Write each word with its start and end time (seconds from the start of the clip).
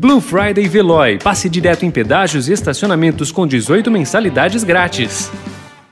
Blue 0.00 0.20
Friday 0.20 0.68
Veloy. 0.68 1.18
Passe 1.18 1.48
direto 1.48 1.84
em 1.84 1.90
pedágios 1.90 2.48
e 2.48 2.52
estacionamentos 2.52 3.32
com 3.32 3.44
18 3.44 3.90
mensalidades 3.90 4.62
grátis. 4.62 5.28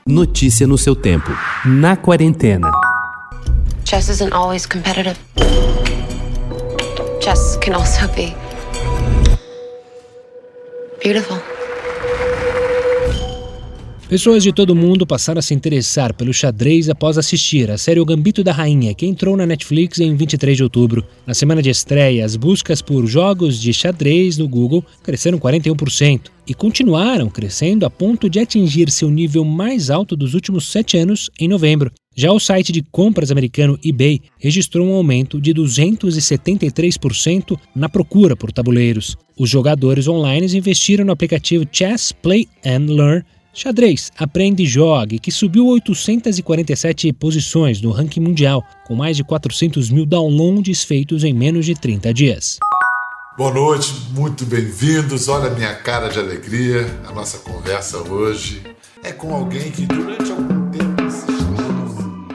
Notícia 0.05 0.65
no 0.65 0.77
seu 0.77 0.95
tempo. 0.95 1.29
Na 1.65 1.97
quarentena. 1.97 2.71
Chess 3.83 4.07
isn't 4.07 4.33
always 4.33 4.65
competitive. 4.65 5.17
Chess 7.21 7.57
can 7.57 7.73
also 7.75 8.07
be 8.15 8.33
beautiful. 11.03 11.56
Pessoas 14.09 14.41
de 14.41 14.53
todo 14.53 14.73
mundo 14.73 15.05
passaram 15.05 15.39
a 15.39 15.41
se 15.41 15.53
interessar 15.53 16.13
pelo 16.13 16.33
xadrez 16.33 16.87
após 16.87 17.17
assistir 17.17 17.69
a 17.69 17.77
série 17.77 17.99
O 17.99 18.05
Gambito 18.05 18.41
da 18.41 18.53
Rainha, 18.53 18.93
que 18.93 19.05
entrou 19.05 19.35
na 19.35 19.45
Netflix 19.45 19.99
em 19.99 20.15
23 20.15 20.55
de 20.55 20.63
outubro. 20.63 21.05
Na 21.25 21.33
semana 21.33 21.61
de 21.61 21.69
estreia, 21.69 22.23
as 22.23 22.37
buscas 22.37 22.81
por 22.81 23.05
jogos 23.05 23.59
de 23.59 23.73
xadrez 23.73 24.37
no 24.37 24.47
Google 24.47 24.81
cresceram 25.03 25.37
41% 25.37 26.21
e 26.47 26.53
continuaram 26.53 27.29
crescendo 27.29 27.85
a 27.85 27.89
ponto 27.89 28.29
de 28.29 28.39
atingir 28.39 28.89
seu 28.89 29.11
nível 29.11 29.43
mais 29.43 29.89
alto 29.89 30.15
dos 30.15 30.33
últimos 30.33 30.71
sete 30.71 30.97
anos 30.97 31.29
em 31.37 31.49
novembro. 31.49 31.91
Já 32.15 32.31
o 32.31 32.39
site 32.39 32.71
de 32.71 32.81
compras 32.81 33.29
americano 33.29 33.77
eBay 33.83 34.21
registrou 34.39 34.87
um 34.87 34.93
aumento 34.93 35.41
de 35.41 35.53
273% 35.53 37.59
na 37.75 37.89
procura 37.89 38.37
por 38.37 38.53
tabuleiros. 38.53 39.17
Os 39.37 39.49
jogadores 39.49 40.07
online 40.07 40.47
investiram 40.57 41.05
no 41.05 41.11
aplicativo 41.11 41.67
Chess 41.69 42.13
Play 42.13 42.47
and 42.65 42.85
Learn 42.87 43.25
Xadrez 43.57 44.11
Aprende 44.15 44.61
e 44.61 44.65
Jogue, 44.67 45.17
que 45.17 45.31
subiu 45.31 45.65
847 45.65 47.11
posições 47.11 47.81
no 47.81 47.89
ranking 47.89 48.19
mundial, 48.19 48.63
com 48.85 48.93
mais 48.93 49.17
de 49.17 49.23
400 49.23 49.89
mil 49.89 50.05
downloads 50.05 50.83
feitos 50.83 51.23
em 51.23 51.33
menos 51.33 51.65
de 51.65 51.73
30 51.73 52.13
dias. 52.13 52.59
Boa 53.35 53.51
noite, 53.51 53.91
muito 54.11 54.45
bem-vindos. 54.45 55.27
Olha 55.27 55.47
a 55.47 55.55
minha 55.55 55.73
cara 55.73 56.07
de 56.07 56.19
alegria. 56.19 56.85
A 57.07 57.11
nossa 57.11 57.39
conversa 57.39 57.97
hoje 57.97 58.61
é 59.03 59.11
com 59.11 59.33
alguém 59.33 59.71
que 59.71 59.87
durante 59.87 60.31
algum 60.31 60.66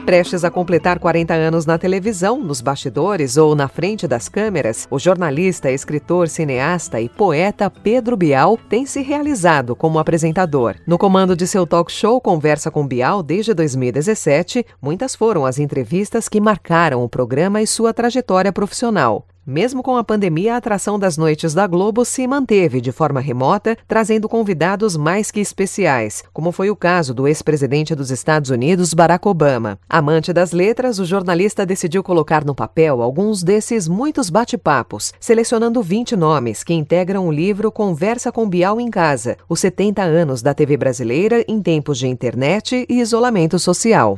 Prestes 0.05 0.43
a 0.43 0.51
completar 0.51 0.99
40 0.99 1.33
anos 1.33 1.65
na 1.65 1.77
televisão, 1.77 2.37
nos 2.37 2.59
bastidores 2.59 3.37
ou 3.37 3.55
na 3.55 3.69
frente 3.69 4.05
das 4.05 4.27
câmeras, 4.27 4.85
o 4.91 4.99
jornalista, 4.99 5.71
escritor, 5.71 6.27
cineasta 6.27 6.99
e 6.99 7.07
poeta 7.07 7.69
Pedro 7.69 8.17
Bial 8.17 8.59
tem 8.69 8.85
se 8.85 9.01
realizado 9.01 9.77
como 9.77 9.97
apresentador. 9.97 10.75
No 10.85 10.97
comando 10.97 11.37
de 11.37 11.47
seu 11.47 11.65
talk 11.65 11.89
show 11.89 12.19
Conversa 12.19 12.69
com 12.69 12.85
Bial 12.85 13.23
desde 13.23 13.53
2017, 13.53 14.65
muitas 14.81 15.15
foram 15.15 15.45
as 15.45 15.57
entrevistas 15.57 16.27
que 16.27 16.41
marcaram 16.41 17.01
o 17.01 17.07
programa 17.07 17.61
e 17.61 17.67
sua 17.67 17.93
trajetória 17.93 18.51
profissional. 18.51 19.25
Mesmo 19.45 19.83
com 19.83 19.97
a 19.97 20.03
pandemia, 20.05 20.53
a 20.53 20.57
atração 20.57 20.97
das 20.97 21.17
noites 21.17 21.53
da 21.53 21.67
Globo 21.67 22.05
se 22.05 22.25
manteve 22.25 22.79
de 22.79 22.93
forma 22.93 23.19
remota, 23.19 23.77
trazendo 23.85 24.29
convidados 24.29 24.95
mais 24.95 25.31
que 25.31 25.41
especiais, 25.41 26.23
como 26.31 26.53
foi 26.53 26.69
o 26.69 26.75
caso 26.77 27.13
do 27.13 27.27
ex-presidente 27.27 27.93
dos 27.93 28.09
Estados 28.09 28.49
Unidos, 28.49 28.93
Barack 28.93 29.27
Obama. 29.27 29.77
Amante 29.89 30.31
das 30.31 30.53
letras, 30.53 30.97
o 30.97 31.03
jornalista 31.03 31.65
decidiu 31.65 32.01
colocar 32.01 32.45
no 32.45 32.55
papel 32.55 33.01
alguns 33.01 33.43
desses 33.43 33.85
muitos 33.85 34.29
bate-papos, 34.29 35.13
selecionando 35.19 35.81
20 35.81 36.15
nomes 36.15 36.63
que 36.63 36.73
integram 36.73 37.27
o 37.27 37.31
livro 37.31 37.69
Conversa 37.69 38.31
com 38.31 38.47
Bial 38.47 38.79
em 38.79 38.89
Casa, 38.89 39.35
os 39.49 39.59
70 39.59 40.01
anos 40.03 40.41
da 40.41 40.53
TV 40.53 40.77
brasileira 40.77 41.43
em 41.49 41.61
tempos 41.61 41.97
de 41.97 42.07
internet 42.07 42.85
e 42.87 43.01
isolamento 43.01 43.59
social. 43.59 44.17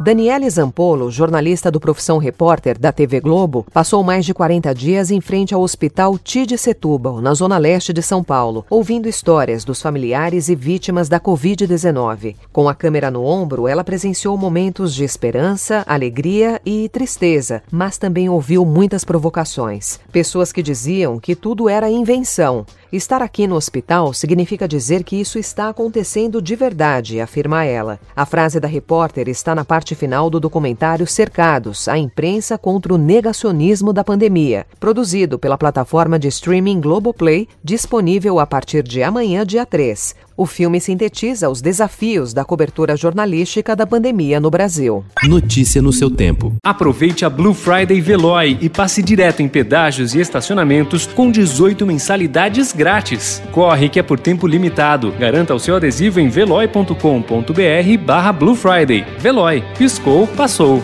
Daniele 0.00 0.48
Zampolo, 0.48 1.10
jornalista 1.10 1.70
do 1.70 1.78
Profissão 1.78 2.18
Repórter 2.18 2.78
da 2.78 2.90
TV 2.90 3.20
Globo, 3.20 3.66
passou 3.72 4.02
mais 4.02 4.24
de 4.24 4.32
40 4.32 4.74
dias 4.74 5.10
em 5.10 5.20
frente 5.20 5.54
ao 5.54 5.60
Hospital 5.60 6.18
Tide 6.18 6.56
Setúbal, 6.56 7.20
na 7.20 7.34
zona 7.34 7.58
leste 7.58 7.92
de 7.92 8.02
São 8.02 8.24
Paulo, 8.24 8.64
ouvindo 8.70 9.08
histórias 9.08 9.64
dos 9.64 9.82
familiares 9.82 10.48
e 10.48 10.56
vítimas 10.56 11.08
da 11.08 11.20
Covid-19. 11.20 12.34
Com 12.52 12.68
a 12.68 12.74
câmera 12.74 13.10
no 13.10 13.24
ombro, 13.24 13.68
ela 13.68 13.84
presenciou 13.84 14.36
momentos 14.36 14.94
de 14.94 15.04
esperança, 15.04 15.84
alegria 15.86 16.60
e 16.64 16.88
tristeza, 16.88 17.62
mas 17.70 17.98
também 17.98 18.28
ouviu 18.28 18.64
muitas 18.64 19.04
provocações. 19.04 20.00
Pessoas 20.10 20.52
que 20.52 20.62
diziam 20.62 21.20
que 21.20 21.36
tudo 21.36 21.68
era 21.68 21.90
invenção. 21.90 22.66
Estar 22.92 23.22
aqui 23.22 23.46
no 23.46 23.56
hospital 23.56 24.12
significa 24.12 24.68
dizer 24.68 25.02
que 25.02 25.16
isso 25.16 25.38
está 25.38 25.70
acontecendo 25.70 26.42
de 26.42 26.54
verdade, 26.54 27.22
afirma 27.22 27.64
ela. 27.64 27.98
A 28.14 28.26
frase 28.26 28.60
da 28.60 28.68
repórter 28.68 29.30
está 29.30 29.54
na 29.54 29.64
parte 29.64 29.94
final 29.94 30.28
do 30.28 30.38
documentário 30.38 31.06
Cercados, 31.06 31.88
a 31.88 31.96
imprensa 31.96 32.58
contra 32.58 32.92
o 32.92 32.98
negacionismo 32.98 33.94
da 33.94 34.04
pandemia, 34.04 34.66
produzido 34.78 35.38
pela 35.38 35.56
plataforma 35.56 36.18
de 36.18 36.28
streaming 36.28 36.82
Globoplay, 36.82 37.48
disponível 37.64 38.38
a 38.38 38.46
partir 38.46 38.82
de 38.82 39.02
amanhã, 39.02 39.46
dia 39.46 39.64
3. 39.64 40.14
O 40.36 40.46
filme 40.46 40.80
sintetiza 40.80 41.48
os 41.48 41.60
desafios 41.60 42.32
da 42.32 42.44
cobertura 42.44 42.96
jornalística 42.96 43.76
da 43.76 43.86
pandemia 43.86 44.40
no 44.40 44.50
Brasil. 44.50 45.04
Notícia 45.24 45.82
no 45.82 45.92
seu 45.92 46.10
tempo. 46.10 46.54
Aproveite 46.64 47.24
a 47.24 47.30
Blue 47.30 47.54
Friday 47.54 48.00
Veloy 48.00 48.58
e 48.60 48.68
passe 48.68 49.02
direto 49.02 49.42
em 49.42 49.48
pedágios 49.48 50.14
e 50.14 50.20
estacionamentos 50.20 51.06
com 51.06 51.30
18 51.30 51.84
mensalidades 51.86 52.72
grátis. 52.72 53.42
Corre 53.52 53.88
que 53.88 53.98
é 53.98 54.02
por 54.02 54.18
tempo 54.18 54.46
limitado. 54.46 55.12
Garanta 55.18 55.54
o 55.54 55.58
seu 55.58 55.76
adesivo 55.76 56.20
em 56.20 56.28
veloy.com.br 56.28 58.04
barra 58.04 58.32
Blue 58.32 58.54
Friday. 58.54 59.04
Veloy. 59.18 59.62
Piscou, 59.76 60.26
passou. 60.28 60.82